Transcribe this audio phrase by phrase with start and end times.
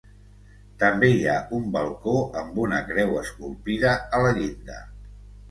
[0.83, 4.81] També hi ha un balcó amb una creu esculpida a la llinda.